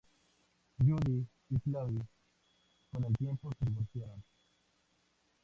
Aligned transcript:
Jude 0.79 1.27
y 1.51 1.59
Claude 1.59 2.03
con 2.91 3.03
el 3.03 3.15
tiempo 3.19 3.51
se 3.59 3.65
divorciaron. 3.69 4.23